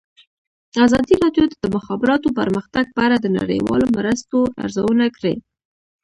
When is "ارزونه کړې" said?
4.63-5.35